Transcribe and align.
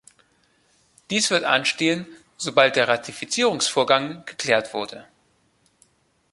Dies 1.11 1.29
wird 1.29 1.43
anstehen, 1.43 2.07
sobald 2.35 2.75
der 2.75 2.87
Ratifizierungsvorgang 2.87 4.25
geklärt 4.25 4.73
wurde. 4.73 5.05